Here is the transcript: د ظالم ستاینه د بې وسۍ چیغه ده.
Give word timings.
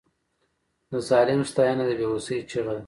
د 0.89 0.91
ظالم 1.09 1.41
ستاینه 1.51 1.83
د 1.87 1.91
بې 1.99 2.07
وسۍ 2.11 2.39
چیغه 2.49 2.73
ده. 2.75 2.79